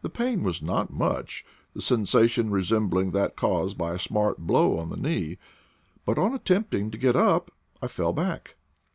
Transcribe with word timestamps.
The 0.00 0.08
pain 0.08 0.44
was 0.44 0.62
not 0.62 0.90
much, 0.90 1.44
the 1.74 1.82
sensation 1.82 2.48
resembling 2.50 3.10
that 3.10 3.36
caused 3.36 3.76
by 3.76 3.92
a 3.92 3.98
smart 3.98 4.38
blow 4.38 4.78
on 4.78 4.88
the 4.88 4.96
knee; 4.96 5.36
but 6.06 6.16
on 6.16 6.32
attempting 6.32 6.90
to 6.90 6.96
get 6.96 7.16
up 7.16 7.50
I 7.82 7.88
fell 7.88 8.14
back. 8.14 8.56